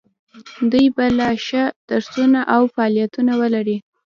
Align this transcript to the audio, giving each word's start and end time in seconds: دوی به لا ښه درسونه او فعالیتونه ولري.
دوی 0.71 0.85
به 0.95 1.05
لا 1.19 1.29
ښه 1.45 1.63
درسونه 1.89 2.39
او 2.55 2.61
فعالیتونه 2.73 3.33
ولري. 3.41 3.77